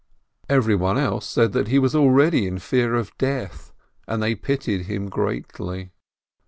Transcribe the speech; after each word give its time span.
Every 0.49 0.73
one 0.73 0.97
else 0.97 1.27
said 1.27 1.51
that 1.51 1.67
he 1.67 1.77
was 1.77 1.93
already 1.93 2.47
in 2.47 2.57
fear 2.57 2.95
of 2.95 3.15
death, 3.19 3.71
and 4.07 4.23
they 4.23 4.33
pitied 4.33 4.87
him 4.87 5.09
greatly. 5.09 5.91